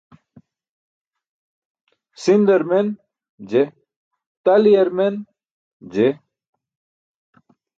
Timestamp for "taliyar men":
4.43-5.21